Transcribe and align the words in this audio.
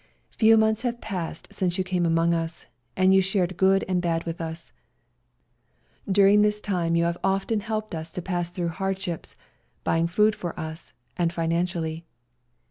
"Few 0.39 0.57
months 0.57 0.81
have 0.81 0.99
passed 0.99 1.53
since 1.53 1.77
you 1.77 1.83
came 1.83 2.07
among 2.07 2.33
us, 2.33 2.65
and 2.97 3.13
you 3.13 3.21
shared 3.21 3.55
good 3.55 3.85
and 3.87 4.01
bad 4.01 4.23
with 4.23 4.41
us. 4.41 4.71
During 6.11 6.41
this 6.41 6.59
time 6.59 6.95
you 6.95 7.03
have 7.03 7.19
often 7.23 7.59
helped 7.59 7.93
us 7.93 8.11
to 8.13 8.21
pass 8.23 8.49
through 8.49 8.69
hard 8.69 8.95
WE 8.95 8.95
GO 8.95 8.99
TO 8.99 9.05
CORFU 9.19 9.35
227 9.83 9.83
ships, 9.83 9.83
buying 9.83 10.07
food 10.07 10.35
for 10.35 10.59
us, 10.59 10.93
and 11.17 11.31
finan 11.31 11.65
cially. 11.65 12.03